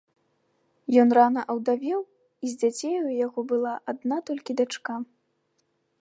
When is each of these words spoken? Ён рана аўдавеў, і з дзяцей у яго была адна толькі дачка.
Ён 1.01 1.09
рана 1.17 1.43
аўдавеў, 1.53 2.01
і 2.47 2.53
з 2.53 2.59
дзяцей 2.63 2.95
у 3.03 3.13
яго 3.25 3.39
была 3.53 3.73
адна 3.95 4.17
толькі 4.31 4.51
дачка. 4.63 4.93